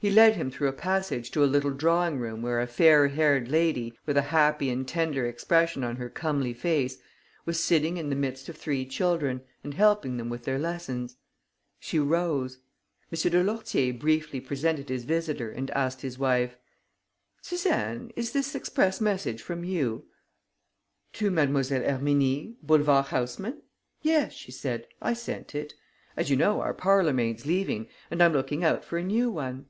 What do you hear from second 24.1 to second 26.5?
she said, "I sent it. As you